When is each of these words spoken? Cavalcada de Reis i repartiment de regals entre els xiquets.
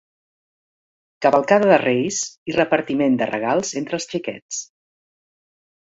Cavalcada 1.25 1.67
de 1.73 1.77
Reis 1.83 2.23
i 2.53 2.57
repartiment 2.57 3.19
de 3.21 3.29
regals 3.33 3.75
entre 3.83 3.97
els 3.99 4.09
xiquets. 4.15 4.63